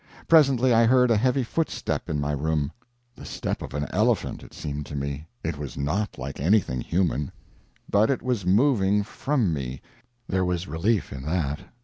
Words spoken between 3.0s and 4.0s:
the step of an